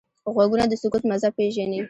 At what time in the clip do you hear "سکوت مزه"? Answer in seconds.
0.81-1.29